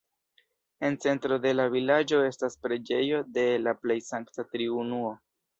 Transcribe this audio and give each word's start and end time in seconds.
En 0.87 0.95
centro 1.03 1.37
de 1.43 1.51
la 1.59 1.67
vilaĝo 1.75 2.21
estas 2.29 2.57
preĝejo 2.65 3.23
de 3.37 3.47
la 3.67 3.77
Plej 3.85 3.99
Sankta 4.11 4.51
Triunuo. 4.53 5.17